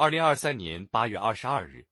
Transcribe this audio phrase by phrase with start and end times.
[0.00, 1.86] 二零二三年八月二十二日，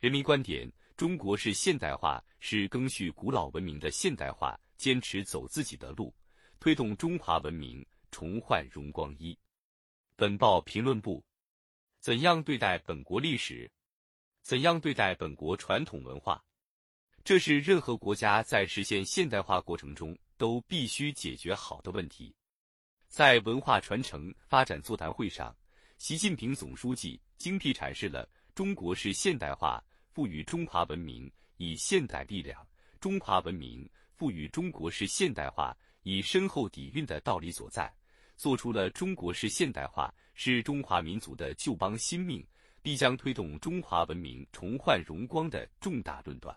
[0.00, 6.12] 人民观点：中国式现代化是更续古老文明的现代化，坚持走自己的路，
[6.58, 9.38] 推动中华文明重焕荣光一。
[10.16, 11.24] 本报评论部：
[12.00, 13.70] 怎样对待本国历史？
[14.42, 16.44] 怎样对待本国传统文化？
[17.22, 22.34] 这是任何国家在实现现代化过程中都必须解决好的问题。
[23.06, 25.56] 在文化传承发展座谈会上，
[25.98, 27.20] 习近平总书记。
[27.38, 32.66] 精辟阐释了中国式现代化赋予中华文明以现代力量，
[33.00, 37.92] 中华文明赋予中国式现代化以深厚底蕴的道理所在，
[38.36, 42.44] 做出了中国式现代化是中华民族的救邦新命，
[42.80, 46.56] 必将推动中华文明重焕荣光的重大论断。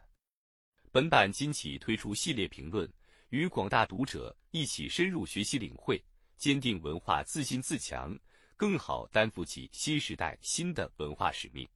[0.92, 2.92] 本版今起推出系列评论，
[3.30, 6.04] 与广大读者一起深入学习领会，
[6.38, 8.18] 坚定文化自信自强。
[8.62, 11.68] 更好担负起新时代新的文化使命。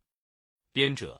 [0.71, 1.19] 编者：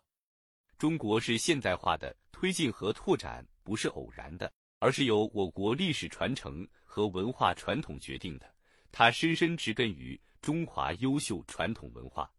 [0.77, 8.45] 中国是现代化的推进和拓展不是偶然的，而是由我国历史传承和文化传统决定的。
[8.91, 12.31] 它深深植根于中华优秀传统文化。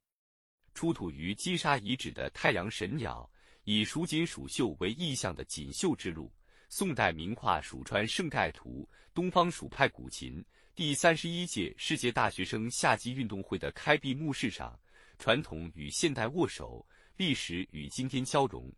[0.73, 3.29] 出土于金沙遗址的太阳神鸟，
[3.65, 6.31] 以蜀锦蜀绣为意象的锦绣之路；
[6.69, 10.45] 宋代名画《蜀川胜盖图》，东方蜀派古琴。
[10.77, 14.79] 第三十一届世界大学生夏季运动会的开闭幕式上，
[15.19, 18.71] 传统与现代握手，历史与今天交融，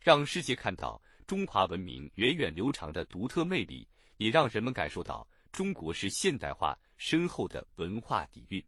[0.00, 3.86] 让世界看到中华文明源远流长的独特魅力，
[4.16, 8.64] 也让人们感受到中国式现代化深厚的文化底蕴。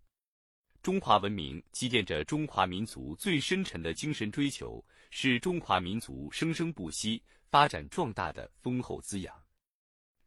[0.82, 9.43] 中华文明积淀着中华民族最深沉的精神追求，是中华民族生生不息、发展壮大的丰厚滋养。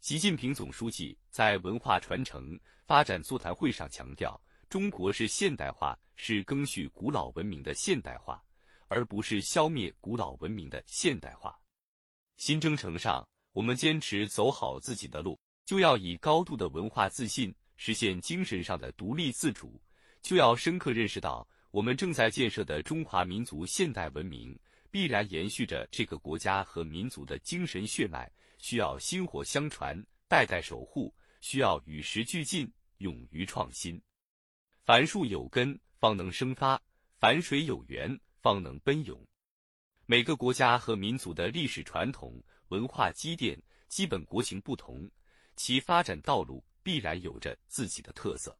[0.07, 8.41] 习近平总书记在文化传承发展座谈会上强调，中国式现代化是更续古老文明的现代化，
[8.87, 11.59] 而不是消灭古老文明的现代化。
[12.37, 19.77] 新征程上，我们坚持走好自己的路，就要以高度的文化自信实现精神上的独立自主，
[20.21, 24.57] 就要深刻认识到，我们正在建设的中华民族现代文明
[24.91, 28.31] 必然延续着这个国家和民族的精神血脉。
[28.59, 32.67] 需要薪火相传，代代守护；需要与时俱进，
[32.97, 34.01] 勇于创新。
[34.83, 36.75] 凡树有根，方能生发；
[37.19, 39.23] 凡水有源，方能奔涌。
[40.07, 45.07] 每个国家和民族的历史传统、文化积淀、基本国情不同，
[45.55, 48.57] 其发展道路必然有着自己的特色。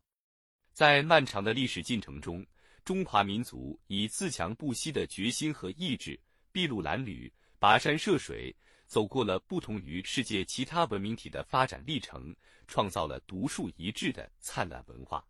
[0.73, 2.45] 在漫长的历史进程中，
[2.87, 6.17] 中华民族以自强不息的决心和意志，
[6.53, 8.55] 筚路蓝缕，跋山涉水。
[8.85, 12.33] 走过了不同于世界其他文明体的发展历程，
[12.65, 15.21] 创造了独树一帜的灿烂文化。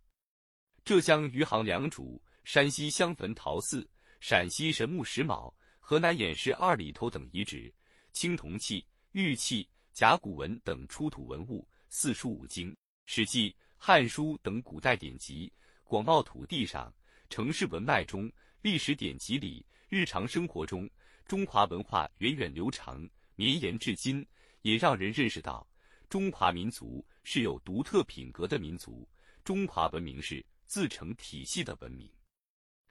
[0.85, 7.73] 浙江余杭良渚、山西襄汾陶寺、陕西神木石卯、河南偃师二里头等遗址，
[8.13, 15.51] 青铜器、玉器、甲骨文等出土文物，四书五经、史记、汉书等古代典籍，
[15.83, 16.93] 广袤土地上，
[17.29, 20.89] 城市文脉中，历史典籍里，日常生活中，
[21.25, 23.07] 中华文化源远流长。
[23.39, 24.25] 绵延至今，
[24.63, 25.67] 也让人认识到，
[26.09, 29.07] 中华民族是有独特品格的民族，
[29.43, 32.11] 中华文明是自成体系的文明，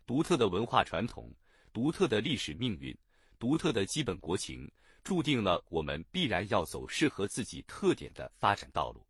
[0.06, 1.34] 独特的文化传统，
[1.72, 2.96] 独特的历史命运，
[3.40, 4.70] 独特的基本国情，
[5.02, 9.04] 注定了我们必然要走适合自己特点的发展道路。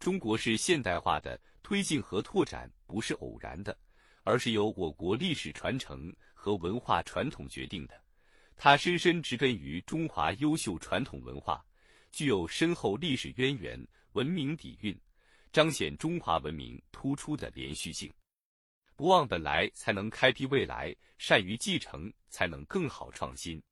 [0.00, 3.78] 中国式现代化的推进和拓展不是偶然的，
[4.28, 7.98] 而是由我国历史传承和文化传统决定的。
[8.58, 11.64] 它深深植根于中华优秀传统文化，
[12.12, 14.94] 具有深厚历史渊源、文明底蕴，
[15.50, 18.12] 彰显中华文明突出的连续性。
[18.96, 23.62] 不忘本来，才能开辟未来；善于继承，才能更好创新。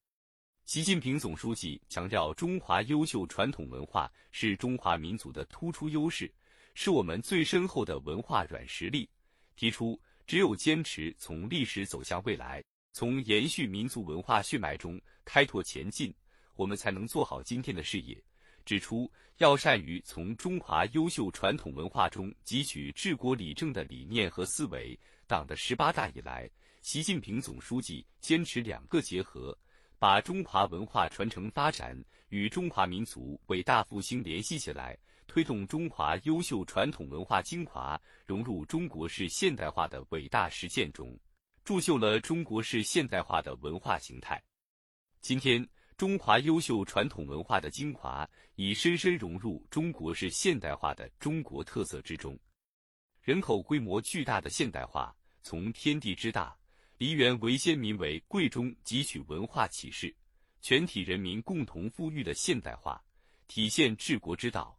[0.65, 6.33] 习近平总书记强调，中华优秀传统文化是中华民族的突出优势，
[6.73, 9.07] 是我们最深厚的文化软实力。
[9.55, 12.63] 提出，只有坚持从历史走向未来。
[12.93, 16.15] 从延续民族文化血脉中开拓前进，
[16.55, 18.17] 我们才能做好今天的事业。
[18.65, 24.99] 指出要善于从中华优秀传统文化中汲取治国理政的理念和思维。
[25.27, 26.51] 党的十八大以来，
[26.81, 29.57] 习近平总书记坚持两个结合，
[29.99, 34.97] 把中华文化传承发展与中华民族伟大复兴联系起来，
[35.27, 41.19] 推动中华优秀传统文化精华融入中国式现代化的伟大实践中。
[41.65, 44.41] 铸就了中国式现代化的文化形态。
[45.21, 52.39] 今天，中华优秀传统文化的精华已深深融入中国式现代化的中国特色之中。
[53.21, 55.13] 人口规模巨大的现代化，
[55.43, 56.57] 从天地之大、
[56.99, 60.15] 梨园为先民为贵中汲取文化启示，
[60.63, 63.03] 全体人民共同富裕的现代化，
[63.49, 64.76] 体现治国之道，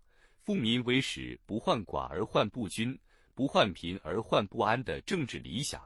[0.48, 2.98] 富民为始，不患寡而患不均，
[3.36, 5.86] 不患贫而患不安的政治理想，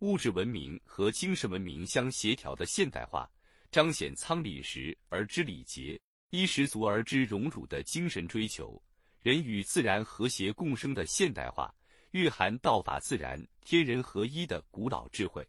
[0.00, 3.26] 物质文明和精神文明相协调的现代化，
[3.70, 5.98] 彰显仓廪实而知礼节，
[6.28, 8.78] 衣食足而知荣辱的精神追求，
[9.22, 11.74] 人与自然和谐共生的现代化。
[12.10, 15.42] 蕴含道法自然、天人合一的古老智慧，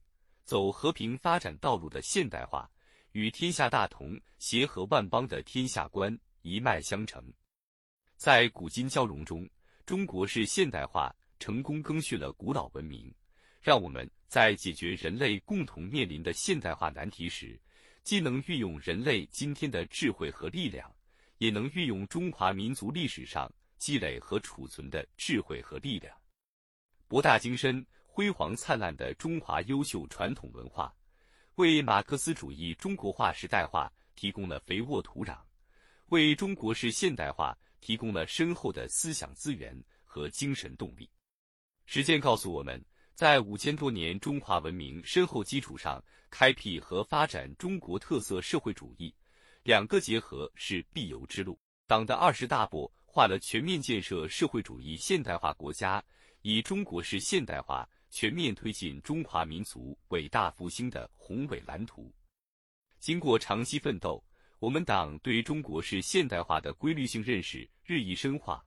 [0.45, 2.71] 走和平发展道路的现代化，
[3.11, 7.21] 与天下大同、协和万邦的天下观一脉相承。
[8.21, 9.49] 在古今交融中，
[9.83, 13.11] 中国式现代化成功更续了古老文明，
[13.59, 17.59] 让我们在解决人类共同面临的现代化难题时，
[18.03, 20.87] 既能运用人类今天的智慧和力量，
[21.39, 26.15] 也能运用中华民族历史上积累和储存的智慧和力量。
[27.07, 30.93] 博大精深、辉煌灿烂的中华优秀传统文化，
[31.55, 35.39] 为马克思主义中国化时代化提供了肥沃土壤，
[36.09, 41.09] 为中国式现代化提供了深厚的思想资源和精神动力。
[41.85, 42.81] 实践告诉我们，
[43.13, 49.13] 在五千多年中华文明深厚基础上，开辟和发展中国特色社会主义，
[49.63, 51.59] 两个结合是必由之路。
[51.87, 56.01] 党的二十大步画了全面建设社会主义现代化国家。
[56.43, 62.11] 以中国式现代化全面推进中华民族伟大复兴的宏伟蓝图。
[62.97, 64.23] 经过长期奋斗，
[64.61, 68.63] 我们党对中国式现代化的规律性认识日益深化，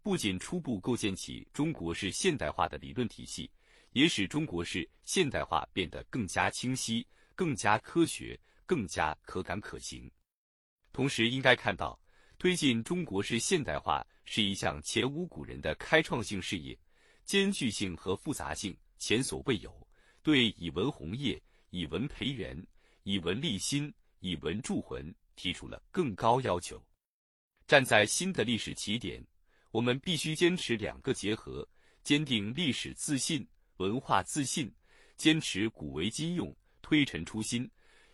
[0.00, 3.50] 不仅初步构建起中国式现代化的理论体系，
[3.90, 7.04] 也使中国式现代化变得更加清晰、
[7.34, 10.08] 更加科学、更加可感可行。
[10.92, 12.00] 同时，应该看到，
[12.38, 16.78] 推进中国式现代化是一项前无古人的开创性事业。
[17.24, 19.84] 艰巨性和复杂性前所未有，
[20.22, 22.64] 对以文弘业、以文培元、
[23.02, 25.12] 以文立心、以文铸魂
[25.42, 26.80] 提出了更高要求。
[27.66, 29.20] 站在新的历史起点，
[29.72, 31.68] 我们必须坚持两个结合：
[32.04, 33.44] 坚定历史自信、
[33.78, 34.68] 文化自信；
[35.16, 37.68] 坚持古为今用、推陈出新，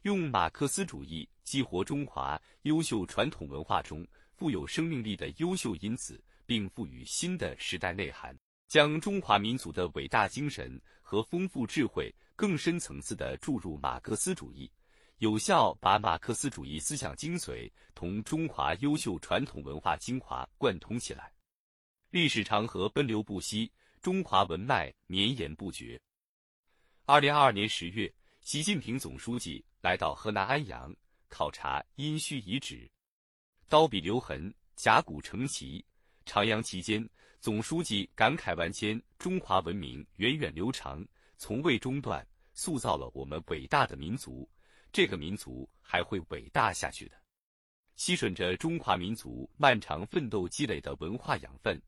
[0.05, 8.35] 用马克思主义激活中华优秀传统文化中富有生命力的优秀因子，并赋予新的时代内涵。
[8.69, 14.71] 将中华民族的伟大精神和丰富智慧更深层次地注入马克思主义，
[15.19, 21.33] 有效把马克思主义思想精髓同中华优秀传统文化精华贯通起来。
[22.11, 23.71] 历史长河奔流不息，
[24.01, 26.01] 中华文脉绵延不绝。
[27.05, 28.13] 二零二二年十月，
[28.43, 30.95] 习近平总书记来到河南安阳
[31.29, 32.89] 考察殷墟遗址，
[33.69, 35.85] 刀笔留痕，甲骨成旗。
[36.27, 37.09] 徜徉期间。
[37.41, 41.07] 总书记感慨万千，中华文明源远流长，
[41.37, 44.49] 从未中断，塑造了我们伟大的民族。
[44.93, 47.17] 这个民族还会伟大下去的。
[47.97, 51.81] 吸吮着中华民族漫长奋斗积累的文化养分，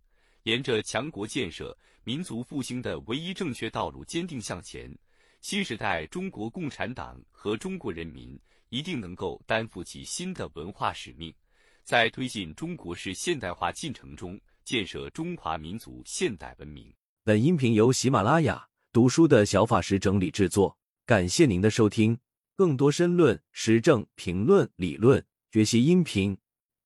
[0.42, 4.92] 沿着强国建设、民族复兴的唯一正确道路坚定向前。
[5.40, 8.38] 新时代中国共产党和中国人民
[8.68, 11.34] 一定能够担负起新的文化使命，
[11.82, 14.40] 在推进中国式现代化进程中。
[14.62, 16.94] 建设中华民族现代文明。
[17.24, 22.16] 本音频由喜马拉雅读书的小法师整理制作，感谢您的收听。
[22.60, 26.36] 更多深论、时政评论、理论学习音频，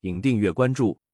[0.00, 1.00] 请订阅关注。